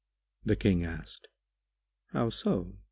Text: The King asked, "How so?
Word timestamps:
The 0.43 0.55
King 0.55 0.83
asked, 0.83 1.27
"How 2.07 2.31
so? 2.31 2.79